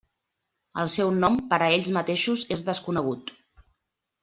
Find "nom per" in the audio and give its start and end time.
1.17-1.59